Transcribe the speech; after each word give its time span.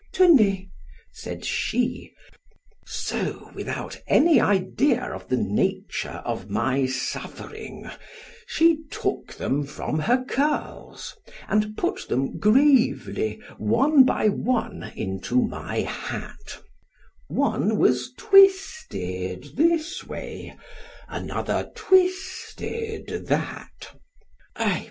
Tenez—said 0.13 1.45
she—so 1.45 3.51
without 3.53 4.01
any 4.07 4.39
idea 4.41 4.99
of 4.99 5.27
the 5.27 5.37
nature 5.37 6.23
of 6.25 6.49
my 6.49 6.87
suffering, 6.87 7.87
she 8.47 8.79
took 8.89 9.35
them 9.35 9.63
from 9.63 9.99
her 9.99 10.25
curls, 10.27 11.15
and 11.47 11.77
put 11.77 12.07
them 12.07 12.39
gravely 12.39 13.39
one 13.59 14.03
by 14.03 14.27
one 14.29 14.91
into 14.95 15.39
my 15.43 15.81
hat——one 15.81 17.77
was 17.77 18.11
twisted 18.17 19.55
this 19.55 20.03
way——another 20.07 21.69
twisted 21.75 23.27
that——ey! 23.27 24.79